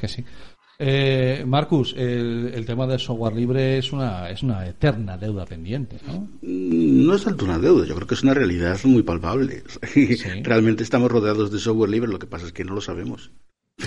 [0.00, 0.24] que sí.
[0.82, 5.98] Eh, Marcus, el, el, tema del software libre es una, es una eterna deuda pendiente,
[6.06, 6.20] ¿no?
[6.40, 9.62] Mm, no es tanto una deuda, yo creo que es una realidad muy palpable.
[10.42, 13.30] Realmente estamos rodeados de software libre, lo que pasa es que no lo sabemos.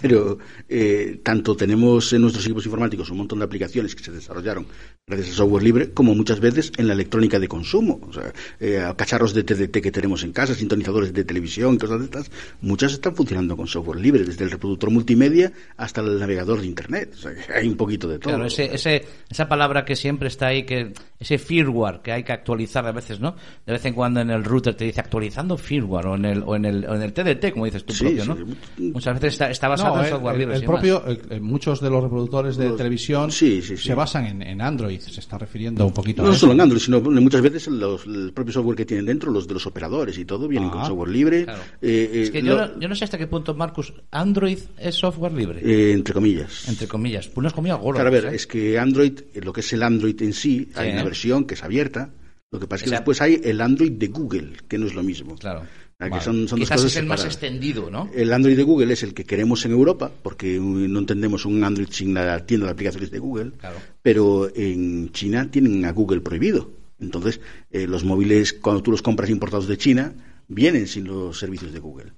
[0.02, 0.38] Pero
[0.70, 4.66] eh, tanto tenemos en nuestros equipos informáticos un montón de aplicaciones que se desarrollaron
[5.06, 8.00] gracias al software libre, como muchas veces en la electrónica de consumo.
[8.08, 12.06] O sea, eh, cacharros de TDT que tenemos en casa, sintonizadores de televisión, cosas de
[12.06, 12.32] estas,
[12.62, 17.14] muchas están funcionando con software libre, desde el reproductor multimedia hasta el navegador de Internet.
[17.16, 18.34] O sea, hay un poquito de todo.
[18.34, 22.92] Claro, esa palabra que siempre está ahí, que ese firmware que hay que actualizar a
[22.92, 23.36] veces, ¿no?
[23.66, 26.56] De vez en cuando en el router te dice actualizando firmware o en el, o
[26.56, 28.38] en el, o en el TDT, como dices tú propio, ¿no?
[28.78, 30.56] Muchas veces está, está basado en software libre.
[30.56, 31.04] El, propio,
[31.42, 35.94] muchos de los reproductores de televisión se basan en, en Android, se está refiriendo un
[35.94, 38.86] poquito no, a No solo en Android, sino muchas veces los, el propio software que
[38.86, 40.86] tienen dentro, los de los operadores y todo, vienen con ah.
[40.86, 41.46] software libre.
[41.82, 45.34] Eh, es que yo, no, yo, no, sé hasta qué punto, Marcus, Android es software
[45.34, 45.62] libre.
[45.64, 46.68] Eh, entre comillas.
[46.68, 47.28] Entre comillas.
[47.28, 48.02] Pues no es comillas gordas.
[48.02, 51.04] Claro, a ver, es que Android, lo que es el Android en sí, hay una
[51.14, 52.10] versión que es abierta.
[52.52, 55.04] Lo que pasa es que después hay el Android de Google, que no es lo
[55.04, 55.36] mismo.
[55.36, 55.64] Claro.
[56.12, 58.10] Quizás es el más extendido, ¿no?
[58.14, 61.88] El Android de Google es el que queremos en Europa, porque no entendemos un Android
[61.90, 63.52] sin la tienda de aplicaciones de Google,
[64.02, 66.70] pero en China tienen a Google prohibido.
[67.00, 67.40] Entonces,
[67.72, 70.14] eh, los móviles, cuando tú los compras importados de China,
[70.48, 72.12] vienen sin los servicios de Google.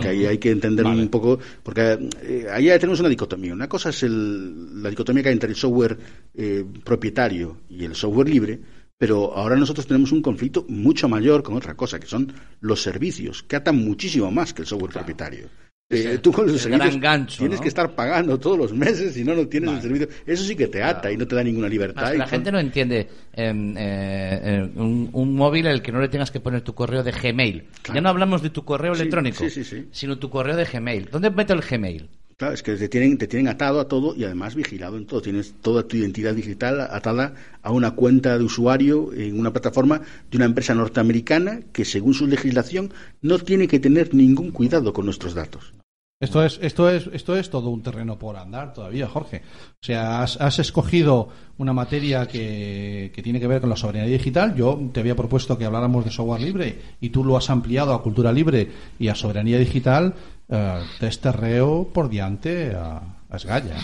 [0.00, 3.52] Ahí hay que entender un poco, porque eh, ahí tenemos una dicotomía.
[3.52, 5.98] Una cosa es la dicotomía que hay entre el software
[6.34, 8.60] eh, propietario y el software libre,
[8.98, 13.42] pero ahora nosotros tenemos un conflicto mucho mayor con otra cosa, que son los servicios,
[13.42, 15.48] que atan muchísimo más que el software propietario.
[15.92, 19.46] Eh, tú con los servicios tienes que estar pagando todos los meses si no, no
[19.46, 20.08] tienes el servicio.
[20.26, 22.14] Eso sí que te ata y no te da ninguna libertad.
[22.14, 26.30] la gente no entiende em, eh, eh, un, móvil en el que no le tengas
[26.30, 27.64] que poner tu correo de Gmail.
[27.92, 29.44] Ya no hablamos de tu correo electrónico,
[29.90, 31.08] sino tu correo de Gmail.
[31.10, 32.08] ¿Dónde meto el Gmail?
[32.42, 35.22] Claro, es que te tienen, te tienen atado a todo y además vigilado en todo.
[35.22, 40.36] Tienes toda tu identidad digital atada a una cuenta de usuario en una plataforma de
[40.38, 45.34] una empresa norteamericana que, según su legislación, no tiene que tener ningún cuidado con nuestros
[45.34, 45.72] datos.
[46.22, 49.42] Esto es, esto es, esto es todo un terreno por andar todavía, Jorge.
[49.72, 54.54] O sea, has, escogido una materia que, que, tiene que ver con la soberanía digital.
[54.54, 58.04] Yo te había propuesto que habláramos de software libre y tú lo has ampliado a
[58.04, 60.14] cultura libre y a soberanía digital
[60.48, 63.78] eh, desterreo por diante a, a Esgalla.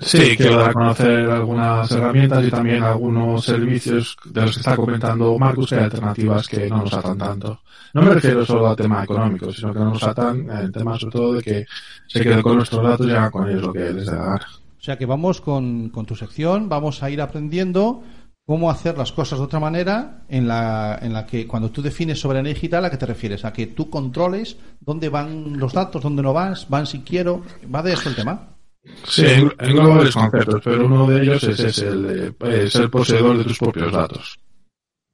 [0.00, 4.74] Sí, quiero dar a conocer algunas herramientas y también algunos servicios de los que está
[4.76, 7.60] comentando Marcus, que hay alternativas que no nos atan tanto.
[7.92, 11.12] No me refiero solo al tema económico, sino que no nos atan el tema sobre
[11.12, 11.66] todo de que
[12.08, 14.42] se quede con nuestros datos y haga con ellos lo que les dé dar.
[14.42, 18.02] O sea que vamos con, con tu sección, vamos a ir aprendiendo
[18.46, 22.20] cómo hacer las cosas de otra manera en la, en la que cuando tú defines
[22.20, 23.44] soberanía digital, ¿a qué te refieres?
[23.44, 27.42] A que tú controles dónde van los datos, dónde no vas, van si quiero.
[27.72, 28.53] ¿Va de eso el tema?
[29.04, 29.24] Sí,
[29.58, 33.92] engloba varios conceptos, pero uno de ellos es, el de ser poseedor de tus propios
[33.92, 34.38] datos.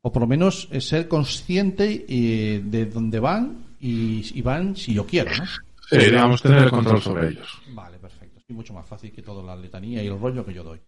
[0.03, 5.06] O por lo menos es ser consciente eh, de dónde van y, van si yo
[5.06, 5.44] quiero, ¿no?
[5.88, 7.60] Sí, digamos, tener el control sobre ellos.
[7.72, 8.41] Vale, perfecto.
[8.48, 10.81] Es mucho más fácil que toda la letanía y el rollo que yo doy.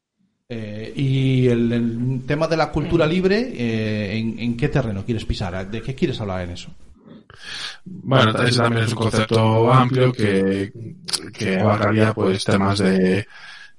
[0.49, 5.70] Eh, y el, tema de la cultura libre, eh, ¿en, qué terreno quieres pisar?
[5.70, 6.70] ¿De qué quieres hablar en eso?
[7.84, 10.72] Bueno, ese también es un concepto amplio que,
[11.32, 13.26] que abarcaría pues temas de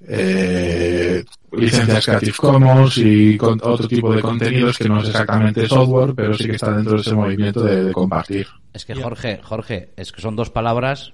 [0.08, 6.14] eh, licencias Creative Commons y con, otro tipo de contenidos que no es exactamente software,
[6.16, 8.48] pero sí que está dentro de ese movimiento de, compartir.
[8.74, 11.14] Es que Jorge, Jorge, es que son dos palabras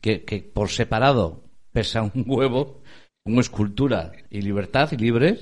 [0.00, 2.82] que, que por separado pesa un huevo
[3.22, 5.38] como escultura y libertad y libre,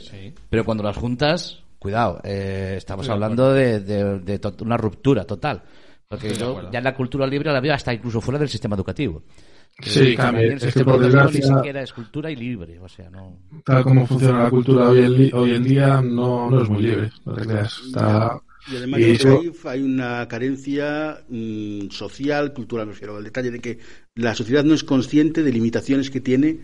[0.50, 5.62] pero cuando las juntas, cuidado, eh, estamos hablando de, de, una ruptura total.
[6.08, 9.22] Porque ya en la cultura libre la veo hasta incluso fuera del sistema educativo.
[9.80, 10.54] Sí, cambia.
[10.54, 11.40] Es que por desgracia.
[11.40, 13.38] Ni siquiera es cultura y libre, o sea, no.
[13.64, 17.10] Tal como funciona la cultura hoy en, hoy en día, no, no es muy libre,
[17.24, 17.80] no te creas.
[17.86, 18.40] Está.
[18.70, 23.78] Y además y hay una carencia mm, social, cultural, me refiero al detalle de que
[24.14, 26.58] la sociedad no es consciente de limitaciones que tiene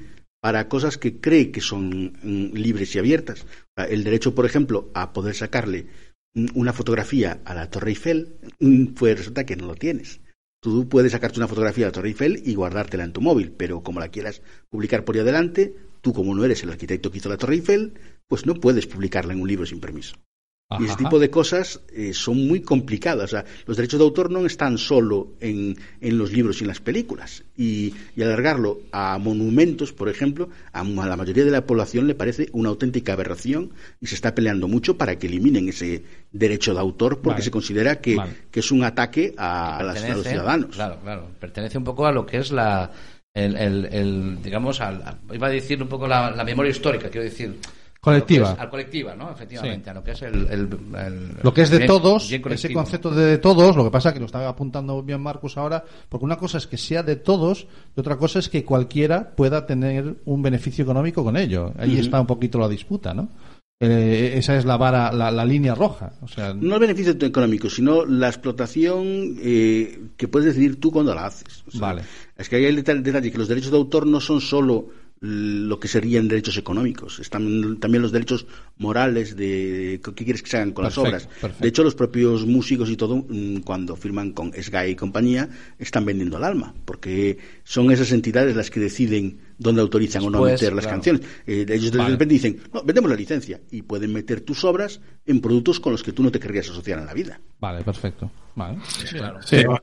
[0.45, 3.47] para cosas que cree que son mm, libres y abiertas.
[3.77, 5.87] El derecho, por ejemplo, a poder sacarle
[6.35, 10.21] mm, una fotografía a la Torre Eiffel, mm, pues resulta que no lo tienes.
[10.61, 13.83] Tú puedes sacarte una fotografía de la Torre Eiffel y guardártela en tu móvil, pero
[13.83, 17.31] como la quieras publicar por ahí adelante, tú como no eres el arquitecto que hizo
[17.31, 17.95] la Torre Eiffel,
[18.29, 20.15] pues no puedes publicarla en un libro sin permiso.
[20.81, 23.25] Y ese tipo de cosas eh, son muy complicadas.
[23.25, 26.69] O sea, los derechos de autor no están solo en, en los libros y en
[26.69, 27.45] las películas.
[27.57, 32.71] Y, alargarlo a monumentos, por ejemplo, a, la mayoría de la población le parece una
[32.71, 36.03] auténtica aberración y se está peleando mucho para que eliminen ese
[36.33, 38.17] derecho de autor porque se considera que,
[38.51, 40.75] que, es un ataque a, a los ciudadanos.
[40.75, 41.29] Claro, claro.
[41.39, 42.91] Pertenece un poco a lo que es la
[43.35, 47.25] el, el, el digamos, al, iba a decir un poco la, la memoria histórica, quiero
[47.25, 47.59] decir,
[48.05, 48.51] Colectiva.
[48.51, 49.31] a es- al colectiva, ¿no?
[49.31, 52.43] Efectivamente, a lo que es el, el- el- Lo que es de bien- todos, bien
[52.53, 55.83] ese concepto de, de todos, lo que pasa que lo está apuntando bien Marcus ahora,
[56.09, 57.67] porque una cosa es que sea de todos
[57.97, 61.73] y otra cosa es que cualquiera pueda tener un beneficio económico con ello.
[61.79, 63.29] Ahí está un poquito la disputa, ¿no?
[63.81, 66.13] Eh, esa es la vara, la, la línea roja.
[66.23, 71.15] O sea, No el beneficio económico, sino la explotación eh, que puedes decidir tú cuando
[71.15, 71.65] la haces.
[71.67, 72.03] O sea, Vale.
[72.37, 74.87] Es que hay el detalle, detalle que los derechos de autor no son solo
[75.25, 80.59] lo que serían derechos económicos, están también los derechos morales de qué quieres que se
[80.59, 81.27] hagan con las obras.
[81.27, 81.63] perfecto.
[81.63, 85.49] De hecho, los propios músicos y todo, mm, cuando firman con Sky y compañía,
[85.79, 90.43] están vendiendo el alma, porque son esas entidades las que deciden dónde autorizan o no
[90.43, 90.97] meter las claro.
[90.97, 91.23] canciones.
[91.47, 92.11] Eh, ellos de Vale.
[92.11, 96.03] repente dicen, no, vendemos la licencia y pueden meter tus obras en productos con los
[96.03, 97.41] que tú no te querrías asociar en la vida.
[97.61, 98.31] Vale, perfecto.
[98.55, 98.79] Vale.
[98.85, 99.17] Sí,
[99.65, 99.83] bueno,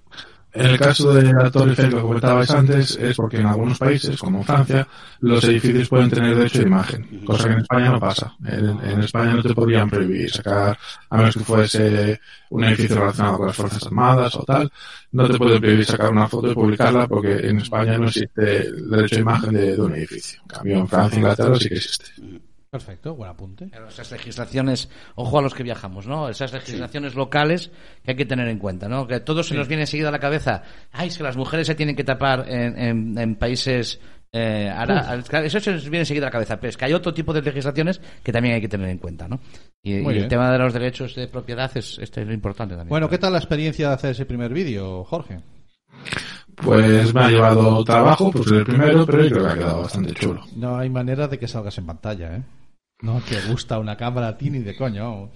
[0.53, 4.19] en el caso de la Torre Eiffel que comentabais antes, es porque en algunos países,
[4.19, 4.86] como Francia,
[5.21, 8.36] los edificios pueden tener derecho de imagen, cosa que en España no pasa.
[8.45, 10.77] En, en España no te podrían prohibir sacar,
[11.09, 12.19] a menos que fuese
[12.50, 14.71] un edificio relacionado con las Fuerzas Armadas o tal,
[15.13, 18.89] no te pueden prohibir sacar una foto y publicarla porque en España no existe el
[18.89, 20.42] derecho de imagen de, de un edificio.
[20.42, 22.06] En cambio, en Francia e Inglaterra sí que existe.
[22.75, 23.69] Perfecto, buen apunte.
[23.89, 26.29] Esas legislaciones, ojo a los que viajamos, ¿no?
[26.29, 27.69] Esas legislaciones locales
[28.01, 29.06] que hay que tener en cuenta, ¿no?
[29.06, 30.63] Que todo se nos viene enseguida a la cabeza.
[30.94, 34.00] Ay, es que las mujeres se tienen que tapar en, en- en países...
[34.31, 37.13] Eh, ara- eso se nos viene enseguida a la cabeza, pero es que hay otro
[37.13, 39.41] tipo de legislaciones que también hay que tener en cuenta, ¿no?
[39.83, 42.88] Y, el tema de los derechos de propiedad es, este es lo importante también.
[42.89, 45.41] Bueno, ¿qué tal la experiencia de hacer ese primer vídeo, Jorge?
[46.56, 50.13] Pues me ha llevado trabajo, pues el primero, pero yo creo que ha quedado bastante
[50.13, 50.41] chulo.
[50.56, 52.41] No hay manera de que salgas en pantalla, ¿eh?
[53.01, 55.30] No te gusta una cámara a ti ni de coño.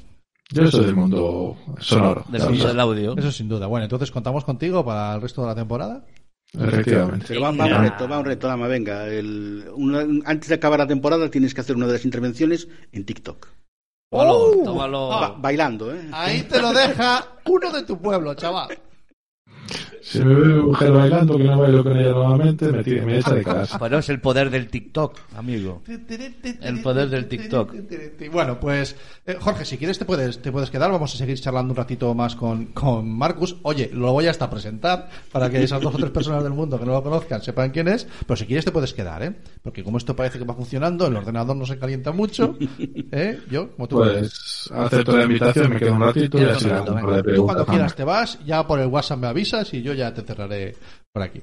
[0.52, 2.24] Yo soy del mundo sonoro.
[2.30, 3.18] Del mundo del audio.
[3.18, 3.66] Eso sin duda.
[3.68, 6.06] Bueno, entonces contamos contigo para el resto de la temporada.
[6.54, 7.26] Efectivamente.
[7.30, 9.08] Pero va, va un reto, va un reto, venga.
[9.08, 13.06] El- una- antes de acabar la temporada tienes que hacer una de las intervenciones en
[13.06, 13.48] TikTok.
[14.12, 15.08] Tómalo, tómalo.
[15.10, 16.08] Ba- bailando, ¿eh?
[16.14, 18.70] Ahí te lo deja uno de tu pueblo, chaval.
[20.08, 23.34] Si me ve mujer bailando que no bailo con ella nuevamente, me, tira- me echa
[23.34, 23.78] de casa.
[23.80, 25.82] Bueno, es el poder del TikTok, amigo.
[26.62, 27.74] El poder del TikTok.
[28.32, 30.92] Bueno, pues eh, Jorge, si quieres te puedes te puedes quedar.
[30.92, 33.56] Vamos a seguir charlando un ratito más con, con Marcus.
[33.64, 36.86] Oye, lo voy hasta presentar para que esas dos o tres personas del mundo que
[36.86, 38.08] no lo conozcan sepan quién es.
[38.28, 39.34] Pero si quieres te puedes quedar, ¿eh?
[39.64, 42.56] Porque como esto parece que va funcionando, el ordenador no se calienta mucho.
[43.12, 43.40] ¿eh?
[43.50, 46.70] Yo, como tú Pues acepto la invitación, me quedo un ratito y así
[47.36, 50.14] Tú cuando quieras a te vas, ya por el WhatsApp me avisas y yo ya
[50.14, 50.76] te cerraré
[51.14, 51.42] por aquí.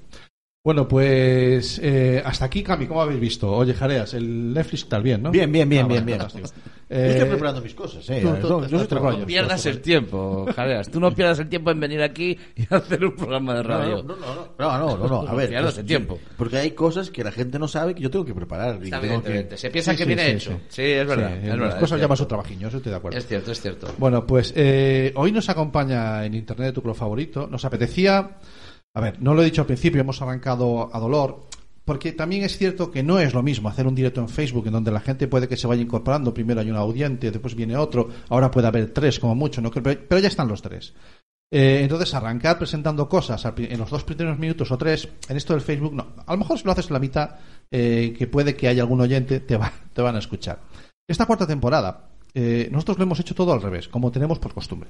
[0.65, 3.51] Bueno, pues eh, hasta aquí, Cami, ¿cómo habéis visto?
[3.51, 5.33] Oye, Jareas, el Netflix está bien, ¿no?
[5.33, 6.21] Bien, bien, bien, Ah, bien, bien.
[6.93, 7.03] fantástico.
[7.03, 8.21] Yo Eh, estoy preparando mis cosas, eh.
[8.21, 9.21] tú- Yo- tú- yo tú- trabajador.
[9.21, 10.91] No pierdas el tiempo, Jareas.
[10.91, 14.03] Tú no pierdas el tiempo en venir aquí y hacer un programa de radio.
[14.03, 15.49] No, no, no, no, no, no, no, a ver.
[15.49, 16.19] Pierdas pues, el tiempo.
[16.37, 18.79] Porque hay cosas que la gente no sabe que yo tengo que preparar.
[18.81, 19.57] y Está tengo bien, que- evidentemente.
[19.57, 20.51] Se piensa Sí, que sí, viene sí, hecho.
[20.51, 20.57] sí.
[20.69, 21.29] Sí, es verdad.
[21.31, 22.29] Sí, es las verdad, cosas llaman su cierto.
[22.29, 23.19] trabajillo, eso estoy de acuerdo.
[23.19, 23.87] Es cierto, es cierto.
[23.99, 27.47] Bueno, pues eh, hoy nos acompaña en Internet tu club favorito.
[27.51, 28.39] Nos apetecía,
[28.95, 31.45] a ver, no lo he dicho al principio, hemos arrancado a dolor,
[31.85, 34.73] porque también es cierto que no es lo mismo hacer un directo en Facebook en
[34.73, 36.33] donde la gente puede que se vaya incorporando.
[36.33, 40.19] Primero hay un audiente, después viene otro, ahora puede haber tres como mucho, no pero
[40.19, 40.95] ya están los tres.
[41.55, 45.61] Eh, entonces, arrancar presentando cosas en los dos primeros minutos o tres, en esto del
[45.61, 46.15] Facebook, no.
[46.25, 47.37] A lo mejor si lo haces en la mitad,
[47.71, 50.61] eh, que puede que haya algún oyente, te, va, te van a escuchar.
[51.07, 54.89] Esta cuarta temporada, eh, nosotros lo hemos hecho todo al revés, como tenemos por costumbre.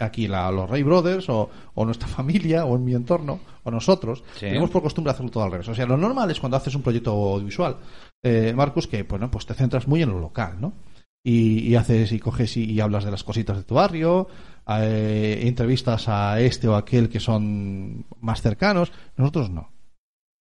[0.00, 4.22] Aquí la- los Ray Brothers, o, o nuestra familia, o en mi entorno, o nosotros,
[4.34, 4.40] Sí.
[4.46, 5.68] tenemos por costumbre hacerlo todo al revés.
[5.68, 7.76] O sea, lo normal es cuando haces un proyecto audiovisual,
[8.22, 10.72] eh, Marcus, que bueno, pues te centras muy en lo local, ¿no?
[11.26, 14.28] y, y haces y coges y, y hablas de las cositas de tu barrio,
[14.68, 18.92] eh, entrevistas a este o aquel que son más cercanos.
[19.16, 19.70] Nosotros no.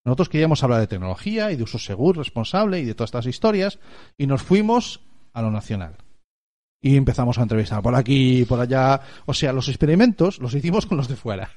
[0.06, 3.80] Nosotros queríamos hablar de tecnología y de uso seguro, responsable y de todas estas historias
[4.18, 5.00] y nos fuimos
[5.32, 5.96] a lo nacional.
[6.84, 9.00] Y empezamos a entrevistar por aquí por allá.
[9.26, 11.50] O sea, los experimentos los hicimos con los de fuera.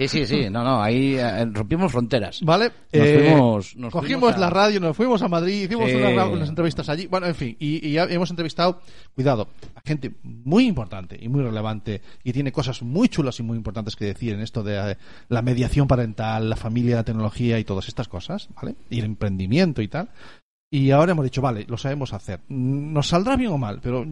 [0.00, 0.48] Sí, sí, sí.
[0.48, 0.80] No, no.
[0.80, 2.40] Ahí eh, rompimos fronteras.
[2.42, 2.66] ¿Vale?
[2.66, 5.96] Nos Eh, fuimos- nos cogimos fuimos a- la radio, nos fuimos a Madrid, hicimos Sí.
[5.96, 7.06] unas, unas entrevistas allí.
[7.06, 8.80] Bueno, en fin, y, hemos entrevistado,
[9.14, 13.56] cuidado, a gente muy importante y muy relevante y tiene cosas muy chulas y muy
[13.56, 14.96] importantes que decir en esto de eh,
[15.30, 18.76] la mediación parental, la familia, la tecnología y todas estas cosas, ¿vale?
[18.90, 20.10] Y el emprendimiento y tal.
[20.70, 22.40] Y ahora hemos dicho, vale, lo sabemos hacer.
[22.50, 24.06] Nos saldrá bien o mal, pero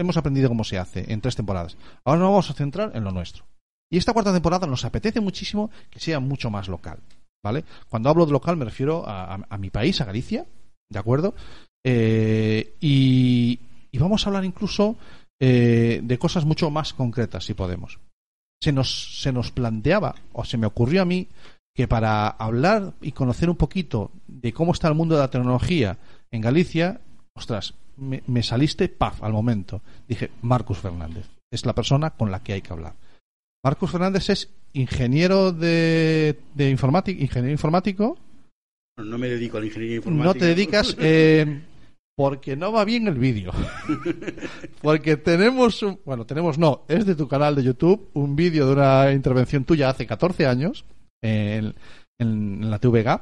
[0.00, 1.76] hemos aprendido cómo se hace en tres temporadas.
[2.04, 3.44] Ahora nos vamos a centrar en lo nuestro.
[3.90, 6.98] Y esta cuarta temporada nos apetece muchísimo que sea mucho más local.
[7.42, 7.64] ¿Vale?
[7.88, 10.44] Cuando hablo de local me refiero a, mi país, a Galicia,
[10.90, 11.34] ¿de acuerdo?
[11.84, 13.58] Eh, y,
[13.90, 14.96] y vamos a hablar incluso
[15.42, 17.98] eh, de cosas mucho más concretas, si podemos.
[18.62, 21.28] Se nos, se nos planteaba, o se me ocurrió a mí,
[21.74, 25.96] que para hablar y conocer un poquito de cómo está el mundo de la tecnología
[26.30, 27.00] en Galicia,
[27.34, 29.82] ostras, me, me saliste, paf, al momento.
[30.08, 32.94] Dije, Marcus Fernández, es la persona con la que hay que hablar.
[33.62, 38.18] Marcus Fernández es ingeniero de, de informático, ingeniero informático,
[38.96, 40.24] No me dedico a la ingeniería informática.
[40.24, 41.60] no te dedicas eh,
[42.16, 43.52] porque no va bien el vídeo.
[44.82, 48.72] porque tenemos un, bueno, tenemos no, es de tu canal de YouTube un vídeo de
[48.72, 50.84] una intervención tuya hace 14 años
[51.22, 51.74] en,
[52.18, 53.20] en la TVG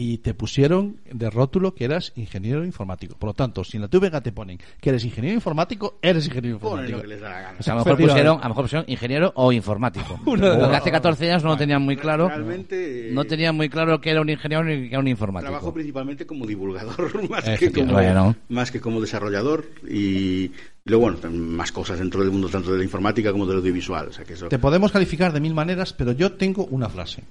[0.00, 3.16] y te pusieron de rótulo que eras ingeniero informático.
[3.16, 6.54] Por lo tanto, si en la TVG te ponen que eres ingeniero informático, eres ingeniero
[6.54, 6.98] informático.
[6.98, 7.56] lo que les da la gana.
[7.58, 10.20] O sea, a lo mejor pusieron, a lo mejor pusieron ingeniero o informático.
[10.24, 12.28] Porque hace 14 años no lo tenían muy claro.
[12.28, 15.50] Realmente, No tenían muy claro que era un ingeniero ni que era un informático.
[15.50, 18.36] Trabajo principalmente como divulgador más que, como, Bueno.
[18.50, 20.52] más que como desarrollador y,
[20.84, 24.06] luego, bueno, más cosas dentro del mundo tanto de la informática como del audiovisual.
[24.06, 24.46] O sea, que eso...
[24.46, 27.24] Te podemos calificar de mil maneras, pero yo tengo una frase.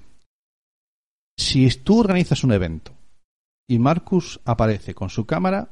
[1.37, 2.93] Si tú organizas un evento
[3.67, 5.69] y Marcus aparece con su cámara,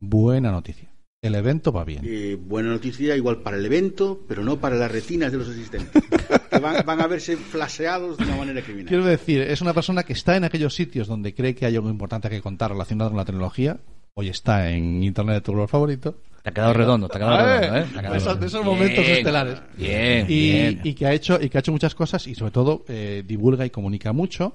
[0.00, 0.88] buena noticia.
[1.20, 2.02] El evento va bien.
[2.04, 6.02] Eh, buena noticia igual para el evento, pero no para las retinas de los asistentes.
[6.50, 8.86] que van, van a verse flaseados de una manera criminal.
[8.88, 11.90] Quiero decir, es una persona que está en aquellos sitios donde cree que hay algo
[11.90, 13.78] importante que contar relacionado con la tecnología.
[14.14, 16.22] Hoy está en Internet de tu lugar favorito.
[16.42, 17.86] Te ha quedado redondo, te ha quedado Eh, redondo, ¿eh?
[17.92, 18.46] Te ha quedado esos- redondo.
[18.46, 19.62] esos momentos Bien, estelares.
[19.76, 20.80] Bien, y, bien.
[20.84, 23.66] y que ha hecho y que ha hecho muchas cosas y sobre todo eh, divulga
[23.66, 24.54] y comunica mucho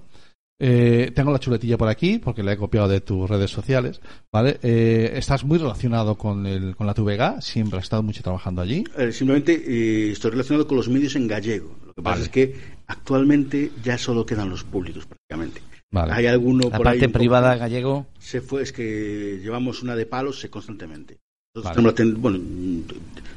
[0.65, 3.99] Eh, tengo la chuletilla por aquí porque la he copiado de tus redes sociales
[4.31, 8.61] vale Eh, estás muy relacionado con el con la TVG siempre has estado mucho trabajando
[8.61, 11.75] allí Eh, simplemente eh, estoy relacionado con los medios en gallego.
[11.85, 12.23] Lo que pasa Vale.
[12.23, 12.55] es que
[12.87, 15.61] actualmente ya solo quedan los públicos prácticamente.
[15.91, 16.13] Vale.
[16.13, 18.07] Hay alguno La por ahí parte poco- privada gallego.
[18.17, 21.17] se fue, es que llevamos una de palos sé, constantemente.
[21.55, 22.13] Nosotros Vale.
[22.13, 22.39] bueno,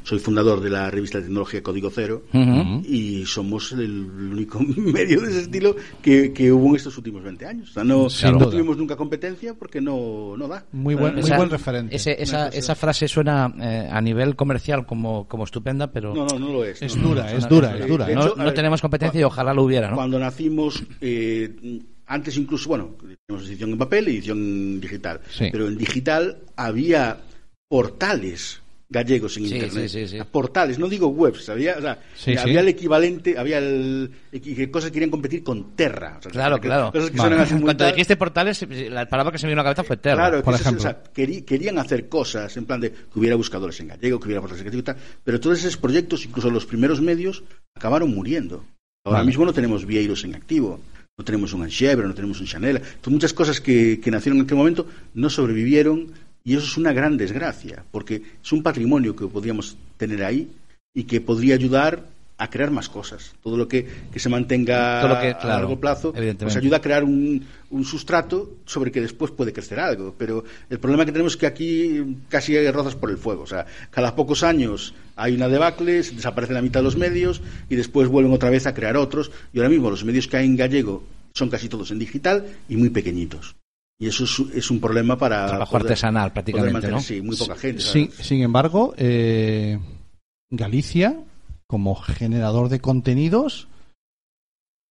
[0.03, 2.83] soy fundador de la revista de tecnología Código Cero Ujú.
[2.89, 7.45] y somos el único medio de ese estilo que, que hubo en estos últimos 20
[7.45, 7.69] años.
[7.69, 8.09] O sea, no,
[8.39, 10.65] no tuvimos nunca competencia porque no, no da.
[10.73, 14.01] muy O sea, buen muy Esa- buen referente ese- esa, esa frase suena eh, a
[14.01, 16.81] nivel comercial como, como estupenda, pero No, no, no lo es.
[16.81, 18.15] es no, no, dura no, es no, dura no, es dura ¿eh?
[18.15, 19.97] no, hecho, no ver, tenemos competencia y ojalá lo hubiera, ¿no?
[19.97, 22.95] Cuando nacimos, eh, antes incluso, bueno,
[23.27, 25.49] tenemos edición en papel y edición digital, Sí.
[25.53, 27.19] pero en digital había
[27.69, 29.89] portales gallegos en Sí, internet.
[29.89, 30.25] sí, sí, sí.
[30.31, 31.99] Portales, no digo webs, había, o sea,
[32.41, 36.19] había el equivalente, había el, que cosas que querían competir con Terra.
[36.21, 36.93] o sea, Claro, que- claro.
[36.93, 37.17] Cosas que
[37.61, 40.29] Cuando dijiste portales, la palabra que se me vino a la cabeza fue Terra.
[40.29, 40.79] Claro, por que eso- ejemplo.
[40.79, 44.27] o sea, querí- querían hacer cosas en plan de que hubiera buscadores en gallego, que
[44.27, 47.43] hubiera portales en gallego y tal, pero todos esos proyectos, incluso los primeros medios,
[47.75, 48.65] acabaron muriendo.
[49.05, 49.27] Ahora Vale.
[49.27, 50.81] mismo no tenemos Vieiros en activo,
[51.19, 52.77] no tenemos un Anchevre, no tenemos un Chanel.
[52.77, 56.13] Entonces, muchas cosas que, que nacieron en aquel momento no sobrevivieron
[56.47, 60.49] y eso es una gran desgracia, porque es un patrimonio que podríamos tener ahí
[60.95, 62.07] y que podría ayudar
[62.39, 63.33] a crear más cosas.
[63.43, 66.13] Todo lo que, que se mantenga Todo lo que- a largo plazo
[66.45, 70.15] pues ayuda a crear un, un sustrato sobre que después puede crecer algo.
[70.19, 73.43] Pero el problema que tenemos es que aquí casi hay rozas por el fuego.
[73.43, 77.41] O sea, cada pocos años hay una debacle, se desaparece la mitad de los medios
[77.71, 79.31] y después vuelven otra vez a crear otros.
[79.53, 81.03] Y ahora mismo los medios que hay en gallego
[81.35, 83.57] son casi todos en digital y muy pequeñitos.
[83.99, 85.47] Y eso es, es un problema para...
[85.47, 87.01] Trabajo poder- artesanal, prácticamente, mantener- ¿no?
[87.01, 87.81] Sí, muy poca gente.
[87.83, 88.27] Sí, ¿sabes?
[88.27, 89.79] sin embargo, eh,
[90.51, 91.19] Galicia,
[91.67, 93.69] como generador de contenidos,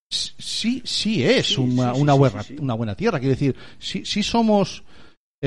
[0.09, 2.61] sí, sí es Sí, una, una, sí, buena, sí, sí.
[2.61, 3.19] una buena tierra.
[3.19, 4.83] Quiero decir, sí, sí somos,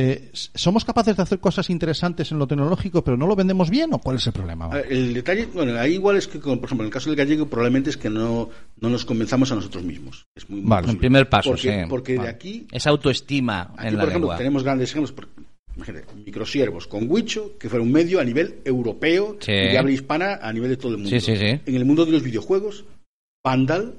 [0.00, 3.92] eh, somos capaces de hacer cosas interesantes en lo tecnológico, pero no lo vendemos bien,
[3.92, 4.66] ¿o cuál es el problema?
[4.66, 7.16] A ver, El detalle, bueno, ahí igual es que, por ejemplo, en el caso del
[7.16, 8.48] gallego, probablemente es que no,
[8.80, 10.26] no nos convencemos a nosotros mismos.
[10.36, 10.90] Es muy, Vale.
[10.90, 11.88] El primer paso, porque, sí.
[11.88, 12.28] Porque Vale.
[12.28, 14.36] de aquí Esa autoestima Aquí, en la por ejemplo, lengua.
[14.38, 15.12] tenemos grandes ejemplos.
[15.12, 15.28] por-
[15.76, 19.52] imagínate, microsiervos con Huicho, que fue un medio a nivel europeo Sí.
[19.52, 21.10] y de habla hispana a nivel de todo el mundo.
[21.10, 21.60] Sí, sí, sí.
[21.66, 22.84] En el mundo de los videojuegos,
[23.42, 23.94] Pandal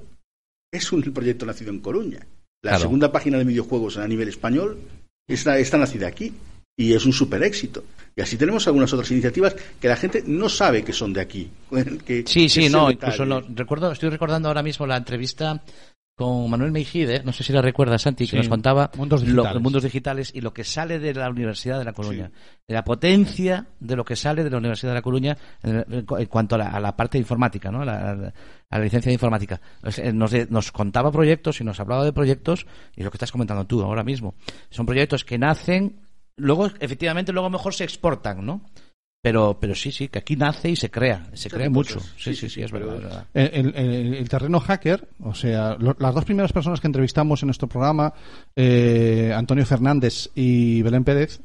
[0.72, 2.20] es un proyecto nacido en Coruña.
[2.62, 2.82] La Claro.
[2.82, 4.78] segunda página de videojuegos a nivel español
[5.34, 6.32] está, está nacida aquí
[6.76, 7.84] y es un super éxito.
[8.16, 11.50] Y así tenemos algunas otras iniciativas que la gente no sabe que son de aquí.
[12.04, 15.62] que- Sí, sí, no, incluso recuerdo, estoy recordando ahora mismo la entrevista
[16.20, 19.42] con Manuel Meijide, no sé si la recuerdas, Santi, que Sí, nos contaba Mundos lo-
[19.42, 19.62] Digitales.
[19.62, 22.30] mundos digitales y lo que sale de la Universidad de La Coruña,
[22.68, 26.04] de la potencia de lo que sale de la Universidad de La Coruña en, en
[26.04, 27.84] cu- en cuanto a la, a la parte de informática, ¿no?
[27.86, 28.32] La- la-
[28.68, 29.60] a la licencia de informática.
[29.88, 33.32] Sea, Nos, de- nos contaba proyectos y nos hablaba de proyectos y lo que estás
[33.32, 34.34] comentando tú ahora mismo.
[34.68, 36.00] Son proyectos que nacen,
[36.36, 38.60] luego efectivamente luego mejor se exportan, ¿no?
[39.22, 42.00] Pero, pero sí, sí, que aquí nace y se crea, se crea mucho.
[42.00, 42.96] Sí, Sí, sí, sí, sí, es verdad.
[42.96, 43.26] es verdad.
[43.34, 47.42] El, el- el- el terreno hacker, o sea, lo- las dos primeras personas que entrevistamos
[47.42, 48.14] en nuestro programa,
[48.56, 51.40] eh, Antonio Fernández y Belén Pérez,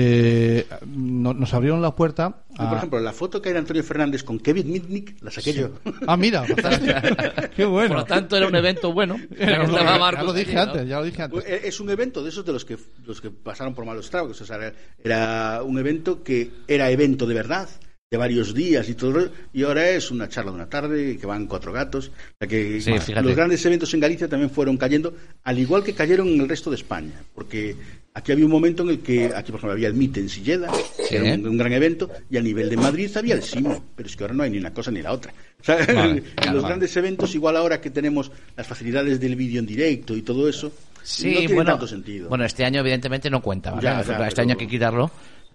[0.00, 2.42] eh, no- nos abrieron la puerta.
[2.50, 5.52] Yo, por ejemplo, la foto que hay de Antonio Fernández con Kevin Mitnick la saqué
[5.52, 5.70] yo.
[6.06, 6.44] Ah, mira,
[7.56, 7.88] qué bueno.
[7.88, 9.16] Por lo tanto, era un evento bueno.
[9.38, 11.42] Era Ya un- lo dije antes, ya lo dije antes.
[11.42, 14.10] Pues, eh, Es un evento de esos de los que los que pasaron por malos
[14.10, 14.40] tragos.
[14.40, 17.68] O sea, era- era un evento que era evento de verdad,
[18.10, 21.46] de varios días y todo, y ahora es una charla de una tarde que van
[21.46, 22.10] cuatro gatos.
[22.40, 22.90] Que Sí,
[23.22, 26.70] los grandes eventos en Galicia también fueron cayendo, al igual que cayeron en el resto
[26.70, 27.76] de España, porque
[28.14, 30.70] aquí había un momento en el que aquí por ejemplo había el MIT en Silleda,
[31.10, 34.16] era un, un gran evento, y a nivel de Madrid había el SIMO, pero es
[34.16, 35.34] que ahora no hay ni una cosa ni la otra.
[35.60, 36.72] O sea, Vale, en claro, los vale.
[36.72, 40.72] grandes eventos, igual ahora que tenemos las facilidades del vídeo en directo y todo eso,
[41.02, 42.28] Sí, no tiene bueno, tanto sentido.
[42.30, 43.82] bueno, este año evidentemente no cuenta, ¿vale?
[43.82, 45.10] Ya, ya, este pero- año hay que quitarlo.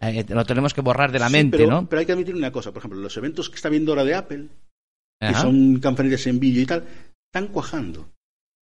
[0.10, 1.90] Eh, lo tenemos que borrar de la Sí, mente, pero, ¿no?
[1.90, 4.16] Pero hay que admitir una cosa, por ejemplo, los eventos que está viendo ahora de
[4.16, 4.48] Apple,
[5.20, 6.84] que son conferencias en vídeo y tal,
[7.34, 8.10] están cuajando.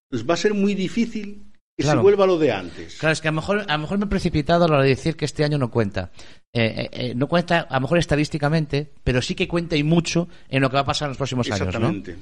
[0.09, 1.45] Entonces va a ser muy difícil
[1.77, 1.99] que Claro.
[1.99, 2.97] se vuelva lo de antes.
[2.99, 4.83] Claro, es que a lo mejor, a lo mejor me he precipitado a la hora
[4.83, 6.11] de decir que este año no cuenta.
[6.53, 10.27] Eh, eh, eh, no cuenta, a lo mejor estadísticamente, pero sí que cuenta y mucho
[10.49, 11.65] en lo que va a pasar en los próximos años, ¿no?
[11.67, 12.17] Exactamente.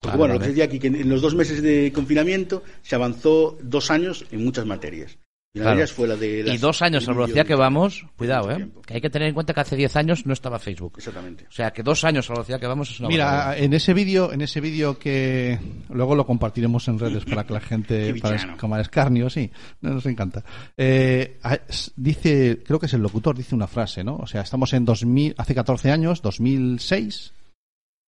[0.00, 2.94] Porque Vale, bueno, lo que decía aquí, que en los dos meses de confinamiento se
[2.96, 5.16] avanzó dos años en muchas materias.
[5.54, 5.76] Y una Claro.
[5.78, 6.40] de ellas fue la de...
[6.40, 8.68] Y las- dos años a la velocidad que vamos, cuidado, ¿eh?
[8.86, 10.92] Que hay que tener en cuenta que hace 10 años no estaba Facebook.
[10.98, 11.46] Exactamente.
[11.48, 13.64] O sea, que dos años a la velocidad que vamos es una Mira, barbaridad.
[13.64, 17.60] en ese vídeo, en ese vídeo que luego lo compartiremos en redes para que la
[17.60, 19.50] gente, para es- como escarnio, sí,
[19.80, 20.44] nos encanta.
[20.76, 24.16] Eh, a- s- dice, creo que es el locutor, dice una frase, ¿no?
[24.16, 27.32] O sea, estamos en 2000, hace 14 años, 2006,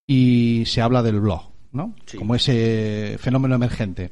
[0.06, 1.94] y se habla del blog, ¿no?
[2.04, 2.18] Sí.
[2.18, 4.10] Como ese fenómeno emergente.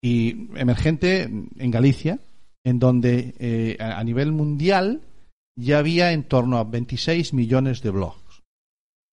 [0.00, 2.18] Y emergente en Galicia,
[2.64, 5.02] en donde eh, a nivel mundial
[5.56, 8.42] ya había en torno a 26 millones de blogs.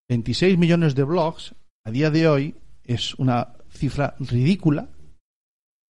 [0.09, 4.89] 26 millones de blogs a día de hoy es una cifra ridícula.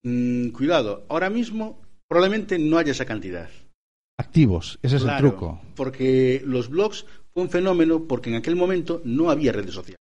[0.04, 3.50] Mm, cuidado, ahora mismo probablemente no haya esa cantidad.
[4.18, 5.62] Activos, ese es el truco.
[5.76, 10.00] Porque los blogs fue un fenómeno porque en aquel momento no había redes sociales.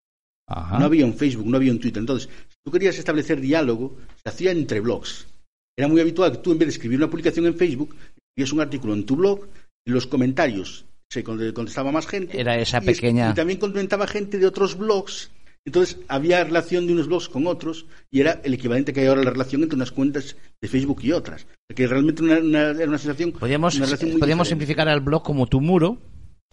[0.49, 0.79] Ajá.
[0.79, 2.01] No había un Facebook, no había un Twitter.
[2.01, 5.29] Entonces, si tú querías establecer diálogo, se hacía entre blogs.
[5.79, 7.95] Era muy habitual que tú, en vez de escribir una publicación en Facebook,
[8.35, 9.47] escribías un artículo en tu blog
[9.87, 12.39] y los comentarios se con- contestaba más gente.
[12.39, 15.31] Era esa y es- pequeña- Y también comentaba gente de otros blogs.
[15.65, 19.23] Entonces, había relación de unos blogs con otros y era el equivalente que hay ahora
[19.23, 21.47] la relación entre unas cuentas de Facebook y otras.
[21.69, 23.33] Porque realmente una, una- era una sensación.
[23.33, 24.45] Podríamos, una relación diferente.
[24.47, 25.99] simplificar al blog como tu muro.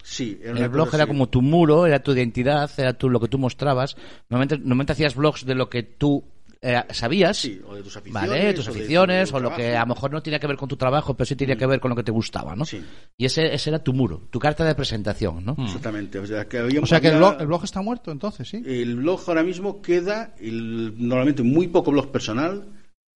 [0.04, 1.08] Sí, era El blog era así.
[1.12, 3.96] como tu muro, era tu identidad, era tú, lo que tú mostrabas.
[4.30, 6.24] Normalmente, normalmente hacías blogs de lo que tú
[6.66, 7.38] eh, sabías.
[7.38, 8.30] Sí, o de tus aficiones.
[8.30, 8.54] ¿Vale?
[8.54, 10.58] Tus o de tu aficiones, o lo que a lo mejor no tenía que ver
[10.58, 12.66] con tu trabajo, pero sí tenía que ver con lo que te gustaba, ¿no?
[12.66, 12.82] Sí.
[13.18, 15.56] Y ese, ese era tu muro, tu carta de presentación, ¿no?
[15.60, 16.20] Exactamente.
[16.20, 18.64] O sea, que, había- O sea que el blog, el blog está muerto entonces, ¿sí?
[18.66, 22.66] El blog ahora mismo queda el- normalmente muy poco blog personal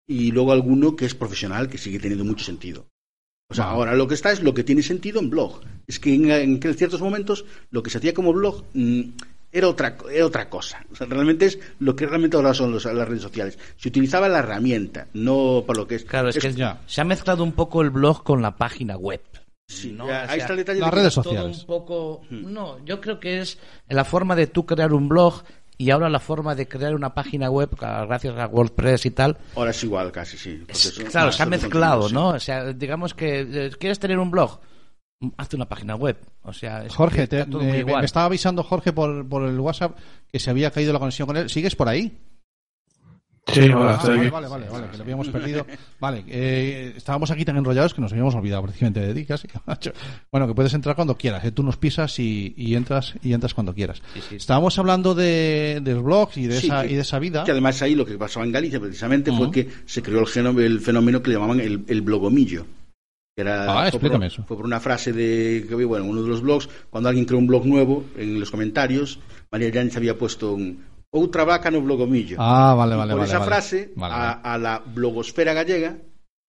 [0.08, 2.88] y luego alguno que es profesional que sigue teniendo mucho sentido.
[3.52, 5.62] O sea, ahora lo que está es lo que tiene sentido en blog.
[5.88, 9.02] Es que en, en ciertos momentos lo que se hacía como blog mm,
[9.52, 10.86] era otra, era otra cosa.
[10.92, 13.58] O sea, realmente es lo que realmente ahora son los- las redes sociales.
[13.78, 16.06] Se utilizaba la herramienta, no para lo que es.
[16.06, 16.82] Claro, es, que ya.
[16.86, 19.22] se ha mezclado un poco el blog con la página web.
[19.68, 20.08] Sí, ¿no?
[20.08, 20.80] ya, O ahí sea, está el detalle.
[20.80, 21.60] las de redes todo sociales.
[21.60, 22.22] un poco...
[22.32, 25.44] No, yo creo que es la forma de tú crear un blog
[25.78, 29.70] y ahora la forma de crear una página web, gracias a WordPress y tal, Ahora
[29.72, 30.56] es igual casi, sí.
[30.58, 32.14] porque Es- claro, se ha mezclado, sí.
[32.16, 32.30] ¿no?
[32.30, 34.60] O sea, digamos que eh, quieres tener un blog,
[35.38, 36.18] hazte una página web.
[36.44, 38.00] O sea, es Jorge, te- todo me, igual.
[38.02, 39.98] me estaba avisando Jorge por, por el WhatsApp
[40.32, 41.50] que se había caído la conexión con él.
[41.50, 42.18] ¿Sigues por ahí?
[43.48, 45.66] Sí, hola, Ah, vale, vale, vale, vale, que lo habíamos perdido.
[46.00, 49.48] Vale, eh, estábamos aquí tan enrollados que nos habíamos olvidado precisamente de ti casi.
[49.66, 49.92] macho.
[50.32, 51.52] Bueno, que puedes entrar cuando quieras, ¿eh?
[51.52, 54.04] tú nos pisas y, y entras y entras cuando quieras.
[54.14, 54.36] Sí, sí.
[54.36, 57.44] Estábamos hablando de, de los blogs y de, Sí, esa, que- y de esa vida.
[57.44, 60.80] Que además ahí lo que pasaba en Galicia precisamente fue que se creó el, el
[60.80, 62.68] fenómeno que le llamaban el, el blogomillo.
[63.40, 64.44] Que era, Ah, fue por, eso.
[64.46, 67.24] Fue por una frase de que había, bueno, en uno de los blogs, cuando alguien
[67.26, 69.18] creó un blog nuevo, en los comentarios,
[69.50, 72.36] María Llanes había puesto un outra vaca no blogomillo.
[72.38, 73.30] Ah, vale, Y vale, por vale.
[73.30, 73.50] esa vale.
[73.50, 74.40] frase, Vale, a, vale.
[74.44, 75.96] a la blogosfera gallega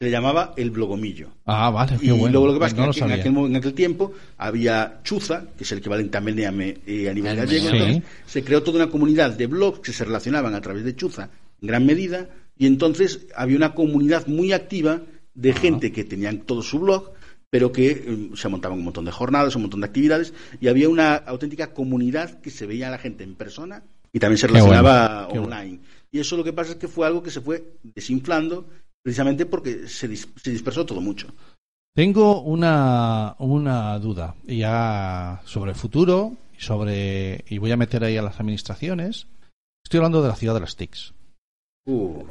[0.00, 1.28] se le llamaba el blogomillo.
[1.46, 2.32] Ah, vale, qué y bueno.
[2.32, 5.62] luego lo que pasa no es que en, aquel, en aquel tiempo había Chuza, que
[5.62, 7.36] es el equivalente también de AME, eh, a nivel Sí.
[7.38, 10.96] gallego, entonces se creó toda una comunidad de blogs que se relacionaban a través de
[10.96, 11.30] Chuza
[11.62, 15.02] en gran medida y entonces había una comunidad muy activa
[15.40, 17.12] de gente que tenían todo su blog
[17.52, 20.88] pero que eh, se montaban un montón de jornadas, un montón de actividades y había
[20.88, 25.26] una auténtica comunidad que se veía a la gente en persona y también se relacionaba
[25.26, 25.80] bueno, online.
[26.12, 28.66] Y eso lo que pasa es que fue algo que se fue desinflando
[29.02, 31.26] precisamente porque se, dis- se dispersó todo mucho.
[31.92, 38.22] Tengo una, una duda ya sobre el futuro sobre y voy a meter ahí a
[38.22, 39.26] las administraciones.
[39.84, 41.14] Estoy hablando de la ciudad de las TICs.
[41.86, 42.24] Uh,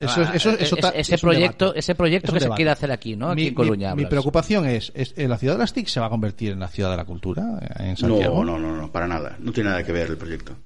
[0.00, 2.90] Eso, es- eso, eso Es- ese es proyecto, ese proyecto Es que se quiere hacer
[2.90, 3.30] aquí, ¿no?
[3.30, 3.94] Aquí Mi, en Coruña.
[3.94, 6.60] mi- preocupación es, es, ¿eh, ¿la ciudad de las TIC se va a convertir en
[6.60, 8.44] la ciudad de la cultura eh, en Santiago?
[8.44, 9.36] No, no, no, no, para nada.
[9.38, 10.56] No tiene nada que ver el proyecto.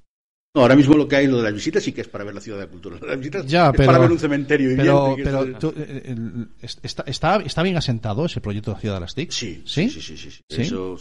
[0.56, 2.34] No, ahora mismo lo que hay, lo de las visitas, sí que es para ver
[2.34, 2.96] la ciudad de la cultura.
[3.06, 5.22] Las visitas Ya, es pero- para ver un cementerio Pero, viviente.
[5.22, 8.74] que pero es- tú, eh, el- es- está, está, está bien asentado ese proyecto de
[8.76, 9.30] la ciudad de las TIC.
[9.30, 9.90] Sí, ¿Sí?
[9.90, 10.42] sí, sí, sí, sí, sí.
[10.48, 10.62] ¿Sí?
[10.62, 10.96] Eso,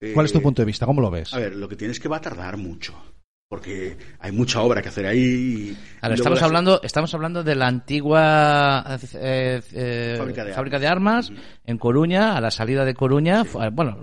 [0.00, 0.86] eh, ¿Cuál es tu punto de vista?
[0.86, 1.34] ¿Cómo lo ves?
[1.34, 2.94] A ver, lo que tienes es que va a tardar mucho.
[3.54, 5.76] Porque hay mucha obra que hacer ahí.
[6.00, 8.84] Ahora, estamos las- hablando, estamos hablando de la antigua
[9.14, 10.14] eh, eh,
[10.54, 11.32] Fábrica de armas.
[11.64, 13.42] en Coruña, a la salida de Coruña.
[13.72, 13.98] Bueno,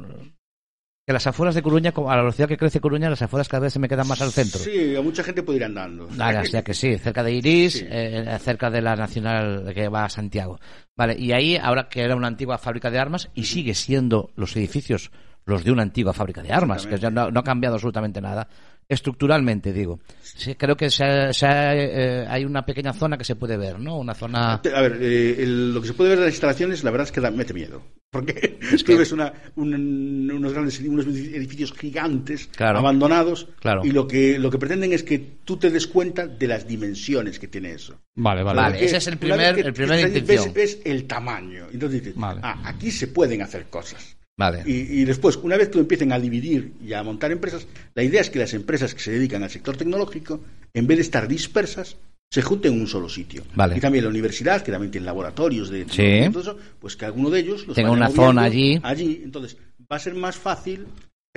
[1.06, 3.72] que las afueras de Coruña, a la velocidad que crece Coruña, las afueras cada vez
[3.72, 4.60] se me quedan más al centro.
[4.60, 6.10] Sí, a mucha gente puede ir andando.
[6.20, 7.86] Ahora, o sea que sí, cerca de Iris, Sí.
[7.90, 10.60] eh, cerca de la Nacional que va a Santiago.
[10.98, 14.54] Vale, y ahí, ahora que era una antigua fábrica de armas, y sigue siendo los
[14.58, 15.10] edificios
[15.46, 18.50] los de una antigua fábrica de armas, que ya no, no ha cambiado absolutamente nada.
[18.90, 20.00] Estructuralmente, digo.
[20.22, 23.58] Sí, creo que se ha- se ha, eh, hay una pequeña zona que se puede
[23.58, 23.98] ver, ¿no?
[23.98, 24.54] Una zona...
[24.54, 27.12] A ver, eh, el- lo que se puede ver de las instalaciones, la verdad es
[27.12, 27.82] que da, mete miedo.
[28.12, 32.80] Porque tú que- ves una, un- unos grandes unos edificios gigantes, Claro.
[32.80, 33.82] abandonados, Claro.
[33.84, 37.40] y lo que, lo que pretenden es que tú te des cuenta de las dimensiones
[37.40, 38.00] que tiene eso.
[38.16, 38.62] Vale, vale.
[38.62, 40.10] Vale, ese es el primer- que el primer.
[40.24, 41.66] Ves, ves el tamaño.
[41.74, 42.40] Entonces dices, Vale.
[42.42, 44.17] ah, aquí se pueden hacer cosas.
[44.38, 44.62] Vale.
[44.66, 48.04] Y, y después, una vez que lo empiecen a dividir y a montar empresas, la
[48.04, 50.40] idea es que las empresas que se dedican al sector tecnológico,
[50.74, 51.98] en vez de estar dispersas,
[52.30, 53.44] se junten en un solo sitio.
[53.56, 53.78] Vale.
[53.78, 56.30] Y también la universidad, que también tiene laboratorios de Sí.
[56.32, 58.80] todo eso, pues que alguno de ellos los Tenga una zona allí.
[58.84, 59.58] Allí, entonces
[59.92, 60.86] va a ser más fácil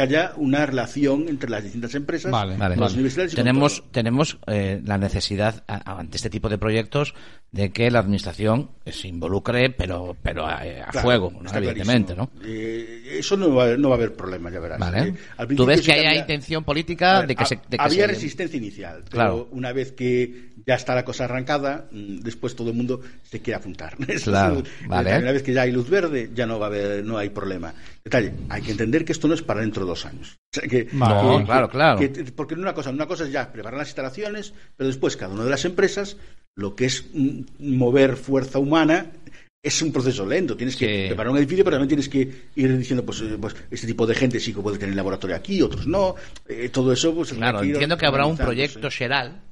[0.08, 2.76] que haya una relación entre las distintas empresas, Vale, Vale.
[2.76, 3.90] las universidades y tenemos todo.
[3.90, 7.14] tenemos eh, la necesidad a- a- ante este tipo de proyectos
[7.52, 11.50] de que la administración se involucre pero pero a, a Claro, fuego ¿no?
[11.52, 14.78] evidentemente no Eh, eso no va, a haber- no va a haber problema, ya verás.
[14.78, 17.46] vale Eh, al tú ves que hay había- intención A política ver, de que ha-
[17.46, 19.48] se de que había se- resistencia inicial, pero Claro.
[19.52, 23.56] una vez que ya está la cosa arrancada, mm, después todo el mundo se quiere
[23.58, 23.96] apuntar.
[24.24, 25.18] Claro, vale.
[25.18, 27.72] Una vez que ya hay luz verde, ya no va a haber, no hay problema.
[28.04, 30.36] Detalle, hay que entender que esto no es para dentro de dos años.
[30.52, 31.14] O sea, que- Vale.
[31.14, 31.98] No, que- claro, claro.
[32.00, 35.44] que- porque una cosa, una cosa es ya preparar las instalaciones, pero después cada una
[35.44, 36.16] de las empresas,
[36.56, 39.06] lo que es mm, mover fuerza humana
[39.62, 40.56] es un proceso lento.
[40.56, 43.86] Tienes que preparar un edificio, pero también tienes que ir diciendo, pues, eh, pues este
[43.86, 46.14] tipo de gente sí que puede tener laboratorio aquí, otros no.
[46.48, 47.32] Eh, todo eso, pues.
[47.32, 49.42] claro entiendo que habrá un proyecto Sheral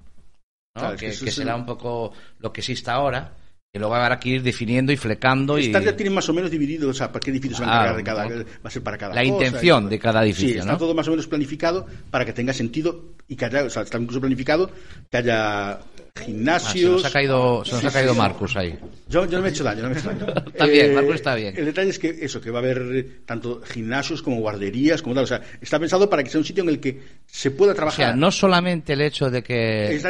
[0.78, 3.32] Claro, es que, que eso que es será el- un poco lo que existe ahora
[3.72, 6.50] y luego habrá que ir definiendo y flecando y Estas ya tienen más o menos
[6.50, 8.82] dividido, o sea, para qué edificio se van a encargar de cada, va a ser
[8.82, 10.78] para cada La cosa y intención de cada edificio, Sí, está ¿no?
[10.78, 13.98] todo más o menos planificado para que tenga sentido y que haya, o sea, está
[13.98, 14.70] incluso planificado
[15.10, 15.78] que haya
[16.18, 16.90] Ah, se gimnasios.
[16.94, 18.76] nos ha caído se nos ha caído Marcus ahí
[19.08, 20.26] Yo, yo no me he hecho daño, no me he hecho daño.
[20.36, 21.54] Eh, Está bien, Marcos está bien.
[21.56, 25.14] El detalle es que eso, que va a haber eh, tanto gimnasios como guarderías, como
[25.14, 25.22] tal.
[25.22, 27.74] O sea, está pensado para que sea un sitio en el que se pueda o
[27.76, 27.96] trabajar.
[28.06, 30.02] sea no solamente el hecho de que el,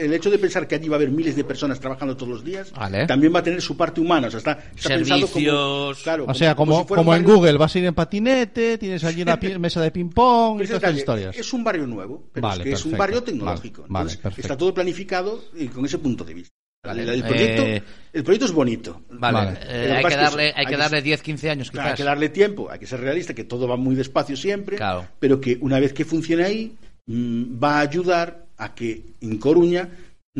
[0.00, 2.44] el hecho de pensar que allí va a haber miles de personas trabajando todos los
[2.44, 3.06] días Vale.
[3.06, 4.26] también va a tener su parte humana.
[4.26, 5.28] O sea, está, está pensado como.
[5.32, 6.02] Servicios.
[6.02, 9.22] Claro, O sea, como, si como en Google, vas a ir en patinete, tienes allí
[9.22, 11.36] una pi- mesa de ping-pong y ese todas historias.
[11.38, 13.84] Es un barrio nuevo, pero Vale, que es un barrio tecnológico.
[13.88, 16.54] Vale, Entonces, está todo planificado y con ese punto de vista.
[16.84, 19.02] Vale, el, el proyecto, eh, el proyecto es bonito.
[19.08, 22.70] vale, eh, hay que darle hay que darle 10 15 años hay que darle tiempo,
[22.70, 25.06] hay que ser realista, que todo va muy despacio siempre, Claro.
[25.18, 29.88] pero que una vez que funcione ahí, mm, va a ayudar a que en Coruña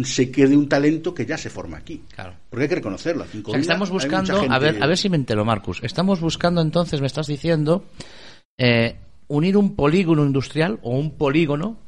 [0.02, 2.02] se quede un talento que ya se forma aquí.
[2.14, 2.34] Claro.
[2.50, 3.24] Porque hay que reconocerlo.
[3.24, 5.44] Aquí en O sea, que Coruña estamos buscando, a ver, a ver si me entero,
[5.44, 5.80] Marcus.
[5.82, 7.84] Estamos buscando entonces, me estás diciendo,
[8.58, 8.96] eh,
[9.28, 11.78] unir un polígono industrial o un polígono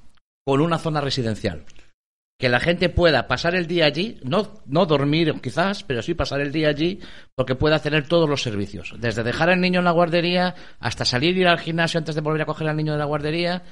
[0.46, 1.64] con una zona residencial.
[2.38, 6.40] Que la gente pueda pasar el día allí, no, no dormir quizás, pero sí pasar
[6.42, 7.00] el día allí,
[7.34, 8.94] porque pueda tener todos los servicios.
[8.98, 12.20] Desde dejar al niño en la guardería hasta salir y ir al gimnasio antes de
[12.20, 13.64] volver a coger al niño de la guardería.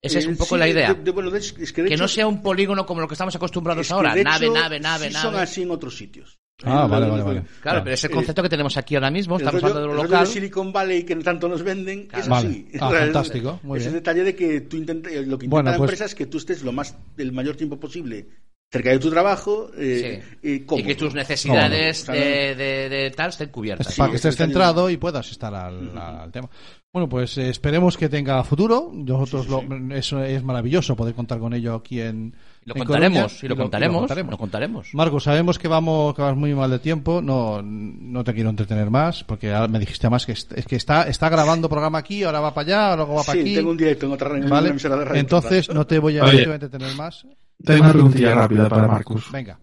[0.00, 0.94] Esa es Eh, un poco sí, la idea.
[0.94, 3.14] de- de- bueno, de hecho, es que, no hecho- sea un polígono como lo que
[3.14, 4.14] estamos acostumbrados es que, ahora.
[4.14, 5.22] de nave, hecho, nave, nave, sí nave.
[5.30, 6.38] son así en otros sitios.
[6.62, 7.42] Ah, vale, vale, vale.
[7.60, 10.08] Claro, pero ese concepto que tenemos aquí ahora mismo, estamos rollo- hablando de lo el
[10.10, 10.24] local.
[10.26, 12.48] de Silicon Valley que tanto nos venden es Vale.
[12.48, 12.68] así.
[12.80, 13.88] Ah, es- fantástico, muy es bien.
[13.96, 16.14] el detalle de que tú intenta- eh, lo que intenta Bueno, la pues- empresa es
[16.14, 18.28] que tú estés lo más el mayor tiempo posible
[18.72, 20.48] cerca de tu trabajo eh, Sí.
[20.48, 20.84] eh, cómodo.
[20.84, 23.92] y que tus necesidades de, de- de tal estén cubiertas.
[23.92, 26.48] Sí, para que estés centrado y puedas estar al, al tema.
[26.92, 28.90] Bueno, pues eh, esperemos que tenga futuro.
[28.92, 32.34] Nosotros Sí, sí, lo- eso es maravilloso poder contar con ello aquí en.
[32.66, 34.94] Lo contaremos, y lo contaremos, y lo contaremos.
[34.94, 37.20] Marcos, sabemos que vamos, que vas muy mal de tiempo.
[37.20, 41.02] No, no te quiero entretener más porque ahora me dijiste más que es, que está,
[41.08, 43.54] está grabando programa aquí, ahora va para allá, luego va para Sí, aquí.
[43.56, 44.62] tengo un directo en otra en Vale.
[44.62, 45.20] una emisora de radio.
[45.20, 46.32] Entonces no te voy a, Oye.
[46.32, 47.26] no te voy a entretener más.
[47.62, 49.30] Tengo una preguntilla rápida para Marcus.
[49.30, 49.58] Venga.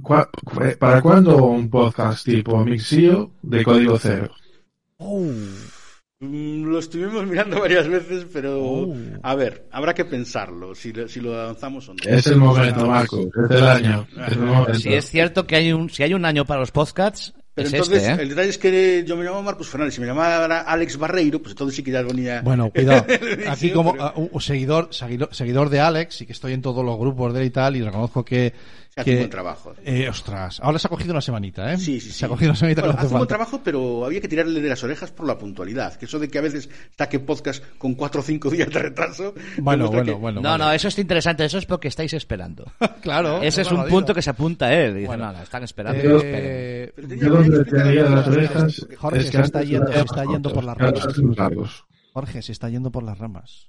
[0.00, 4.30] ¿Cuá- cu- ¿Para cuándo un podcast tipo Mixio de código cero?
[6.22, 8.94] Lo estuvimos mirando varias veces, pero Oh.
[9.22, 11.98] a ver, habrá que pensarlo, si, lo- si lo avanzamos o no.
[12.04, 13.20] Es el momento, Marco.
[13.50, 14.06] Es el año.
[14.26, 14.74] Es el momento.
[14.74, 17.74] Si es cierto que hay un, si hay un año para los podcasts, Pero es
[17.74, 18.22] entonces, este, ¿eh?
[18.22, 21.52] el detalle es que yo me llamo Marcos Fernández, si me llamara Alex Barreiro, pues
[21.52, 22.40] entonces sí que ya venía...
[22.42, 23.04] Bueno, cuidado.
[23.50, 26.96] Aquí como un un seguidor, seguidor, seguidor de Alex y que estoy en todos los
[26.98, 28.52] grupos de él y tal y reconozco que...
[28.94, 29.72] Se hace que- un buen trabajo.
[29.86, 31.78] Eh, ostras, ahora se ha cogido una semanita, ¿eh?
[31.78, 32.12] Sí, sí, sí.
[32.18, 34.68] Se ha cogido una semanita Bueno, hace un buen trabajo, pero había que tirarle de
[34.68, 35.94] las orejas por la puntualidad.
[35.96, 39.34] Que eso de que a veces saque podcast con cuatro o cinco días de retraso.
[39.58, 40.40] Bueno, bueno, que- bueno.
[40.42, 40.64] No, vale.
[40.64, 42.70] no, eso es interesante, eso es porque estáis esperando.
[43.02, 43.40] Claro.
[43.42, 43.88] Ese es un digo.
[43.88, 44.94] punto que se apunta él.
[44.94, 45.26] Dice, Bueno.
[45.26, 46.00] no, no, están esperando.
[46.22, 50.52] Eh, Yo tenía- donde las orejas Jorge, es que se está yendo- se está yendo
[50.52, 51.02] por las ramas.
[52.12, 53.68] Jorge, se está yendo por las ramas.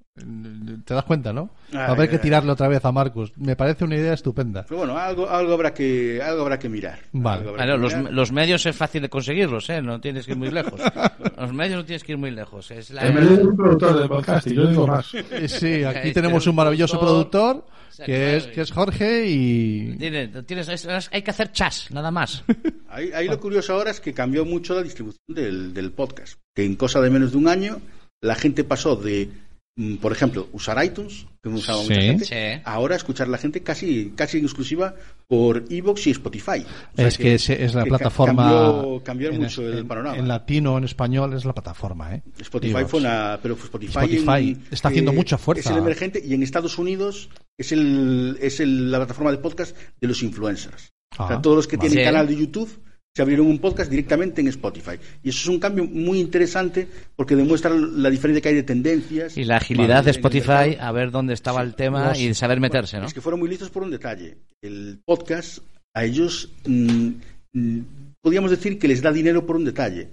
[0.86, 1.50] ¿Te das cuenta, no?
[1.72, 3.32] Ay, Va a haber que ay, tirarle otra vez a Marcus.
[3.38, 4.64] Me parece una idea estupenda.
[4.68, 7.00] Pero bueno, algo, algo habrá que, algo habrá que mirar.
[7.14, 7.38] Vale.
[7.40, 8.14] Algo habrá Claro, que los, mirar.
[8.14, 9.82] los medios es fácil de conseguirlos, ¿eh?
[9.82, 10.80] No tienes que ir muy lejos.
[11.38, 12.70] Los medios no tienes que ir muy lejos.
[12.72, 13.08] Es la...
[13.08, 15.14] En vez de un productor de podcast, y yo digo más.
[15.14, 17.66] Eh, Sí, aquí Este tenemos un maravilloso productor,
[18.06, 19.96] que es, que es Jorge y...
[19.98, 22.44] Tiene- tienes- es- es- hay que hacer chas, nada más.
[22.90, 26.40] Ahí, ahí lo curioso ahora es que cambió mucho la distribución del, del podcast.
[26.56, 27.82] Que en cosa de menos de un año,
[28.24, 29.30] la gente pasó de,
[29.76, 32.02] mm, por ejemplo, usar iTunes, que usaba mucha Sí.
[32.02, 32.62] gente, Sí.
[32.64, 34.96] ahora escuchar a la gente casi, casi en exclusiva
[35.28, 36.64] por Evox y Spotify.
[36.94, 38.82] O sea Es que es, es la que plataforma...
[39.04, 40.18] Cambió, mucho es- el en- panorama.
[40.18, 42.24] En latino, en español, es la plataforma, ¿eh?
[42.40, 42.92] Spotify Evox.
[42.92, 45.70] fue una, pero Spotify, Spotify en- está haciendo eh, mucha fuerza.
[45.70, 49.76] Es el emergente y en Estados Unidos es el, es el- la plataforma de podcast
[50.00, 50.92] de los influencers.
[51.20, 51.90] o sea, Ah, todos los que vale.
[51.90, 52.12] tienen Sí.
[52.12, 52.80] canal de YouTube
[53.16, 54.94] se abrieron un podcast directamente en Spotify.
[55.22, 59.38] Y eso es un cambio muy interesante porque demuestra la diferencia que hay de tendencias.
[59.38, 61.68] Y la agilidad de Spotify a ver dónde estaba Sí.
[61.68, 63.06] el tema Los- y saber meterse, ¿no?
[63.06, 64.38] Es que fueron muy listos por un detalle.
[64.64, 65.60] El podcast,
[65.94, 67.10] a ellos, mm,
[67.54, 67.80] mm,
[68.20, 70.08] podríamos decir que les da dinero por un detalle.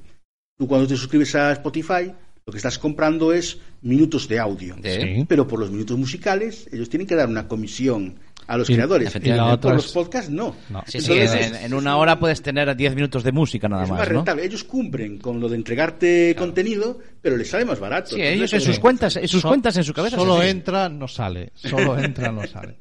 [0.58, 2.12] Tú cuando te suscribes a Spotify,
[2.44, 4.76] lo que estás comprando es minutos de audio.
[4.84, 5.24] Sí.
[5.26, 8.16] Pero por los minutos musicales, ellos tienen que dar una comisión
[8.50, 9.08] a los Y- creadores.
[9.08, 9.44] efectivamente.
[9.44, 10.54] y la otra por es- los podcasts, no.
[10.68, 10.82] No.
[10.86, 13.84] Sí, sí, Entonces, en, es- en una hora puedes tener 10 minutos de música nada
[13.84, 14.14] es más, más ¿no?
[14.16, 14.44] rentable.
[14.44, 18.10] Ellos cumplen con lo de entregarte contenido, pero les sale más barato.
[18.10, 20.16] Sí, Entonces, ellos en sus cuentas, en sus So- cuentas en su cabeza.
[20.16, 21.52] es Solo entra, no sale.
[21.54, 22.76] Solo entra, no sale.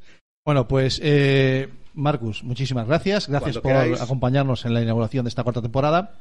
[0.46, 3.28] Bueno, pues, eh, Marcus, muchísimas gracias.
[3.28, 4.02] Gracias Cuando por queráis.
[4.02, 6.14] acompañarnos en la inauguración de esta cuarta temporada.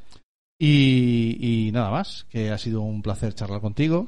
[0.61, 4.07] Y, y nada más, que ha sido un placer charlar contigo.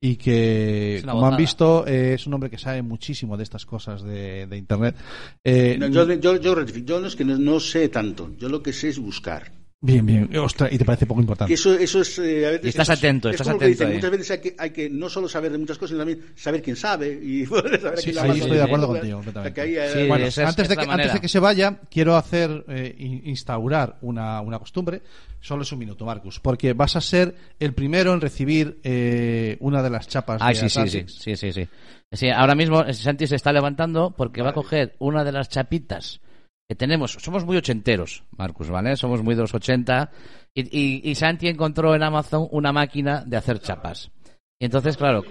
[0.00, 4.02] Y que, como han visto, eh, es un hombre que sabe muchísimo de estas cosas
[4.02, 4.94] de, de Internet.
[5.42, 6.86] Eh, No, yo, yo, yo rectifico.
[6.86, 8.30] Yo no es que no, no sé tanto.
[8.38, 9.55] Yo lo que sé es buscar.
[9.86, 10.36] Bien, bien.
[10.36, 11.54] Ostras, y te parece poco Que importante.
[11.54, 12.18] eso, eso es.
[12.18, 13.96] eh, a veces Y estás es- atento, es estás como lo que atento dicen.
[13.96, 16.60] Muchas veces hay que, hay que no solo saber de muchas cosas, sino también saber
[16.62, 17.12] quién sabe.
[17.22, 20.86] Y saber a Sí, quién estoy de acuerdo contigo, Sí, antes, es de que, antes
[20.86, 21.12] manera.
[21.14, 25.02] de que se vaya, quiero hacer eh, in- instaurar una, una costumbre.
[25.40, 29.82] Solo es un minuto, Marcus, porque vas a ser el primero en recibir eh, una
[29.82, 31.68] de las chapas Ay, de sí, sí, sí, sí, sí, sí.
[32.12, 36.20] Sí, ahora mismo Santi se está levantando porque va a coger una de las chapitas
[36.68, 37.12] que tenemos.
[37.12, 38.96] Somos muy ochenteros, Marcus, ¿vale?
[38.96, 40.10] Somos muy de los 80.
[40.54, 44.10] Y, y, y Santi encontró en Amazon una máquina de hacer chapas.
[44.58, 45.22] Y entonces, claro,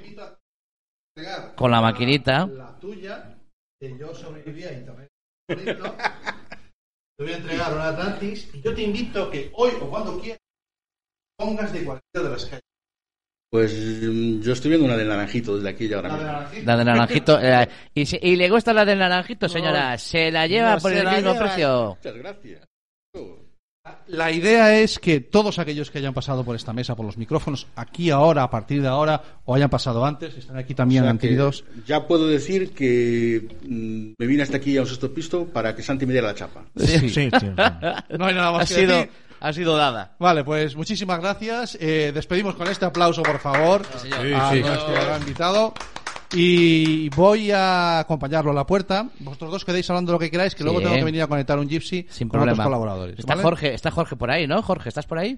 [1.55, 2.45] con la maquinita...
[2.47, 3.37] La tuya,
[3.79, 5.09] que yo sobrevivía a Internet.
[5.47, 10.41] Te voy a entregar una Atlantis y yo te invito que hoy o cuando quieras
[11.37, 12.64] pongas de cualquiera de las calles.
[13.55, 16.31] Pues mm, yo estoy viendo una del naranjito desde aquí y ahora La de mismo.
[16.33, 16.65] naranjito.
[16.65, 17.39] La de naranjito.
[17.41, 19.97] eh, y, si- y le gusta la del naranjito, señora.
[19.97, 21.45] se la lleva no por se el la mismo lleva.
[21.45, 21.97] precio.
[21.97, 22.61] Muchas gracias.
[24.07, 27.67] La idea es que todos aquellos que hayan pasado por esta mesa, por los micrófonos,
[27.75, 31.13] aquí ahora, a partir de ahora, o hayan pasado antes, están aquí también O sea,
[31.13, 31.61] adquiridos.
[31.63, 35.75] que ya puedo decir que mm, me vine hasta aquí a un sexto pisto para
[35.75, 36.65] que Santi me diera la chapa.
[36.75, 37.09] Sí.
[37.09, 37.29] Sí, sí.
[38.17, 39.11] No hay nada más Ha que sido, decir.
[39.39, 40.15] Ha sido dada.
[40.19, 41.77] Vale, pues muchísimas gracias.
[41.79, 44.33] Eh, despedimos con este aplauso, por favor, señor.
[44.35, 44.63] a Sí, sí.
[44.63, 45.73] nuestro gran invitado.
[46.33, 49.07] Y voy a acompañarlo a la puerta.
[49.19, 50.85] Vosotros dos quedéis hablando lo que queráis, que luego Sí.
[50.85, 52.53] tengo que venir a conectar un Gypsy Sin con problema.
[52.63, 53.19] otros colaboradores.
[53.19, 53.43] Está ¿vale?
[53.43, 54.61] Jorge, está Jorge por ahí, ¿no?
[54.61, 55.37] Jorge, ¿estás por ahí?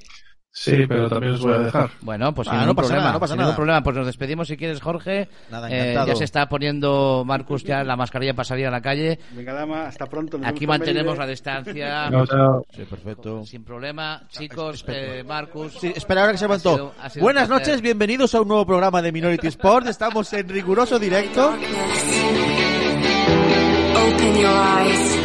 [0.52, 1.92] Sí, pero también os voy a dejar.
[2.02, 3.04] Bueno, pues Ah, sin no ningún pasa problema.
[3.04, 3.48] nada, no pasa sin nada.
[3.50, 3.84] ningún problema.
[3.84, 5.30] Pues nos despedimos si quieres, Jorge.
[5.52, 9.20] Nada, Eh, ya se está poniendo Marcus ya la mascarilla para salir a la calle.
[9.34, 10.40] Venga, dama, hasta pronto.
[10.40, 11.32] nos Aquí mantenemos la Melide.
[11.32, 12.10] distancia.
[12.28, 12.66] Chao.
[12.76, 13.46] Sí, perfecto.
[13.46, 14.24] Sin problema.
[14.30, 15.74] Chicos, eh, Marcus.
[15.80, 16.74] Sí, espera, ahora que se Ha levantó.
[16.76, 19.86] sido- ha sido Buenas noches, bienvenidos a un nuevo programa de Minority Sport.
[19.88, 21.50] Estamos en riguroso directo.
[23.94, 25.18] Open your eyes.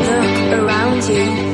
[0.00, 1.53] Look around you.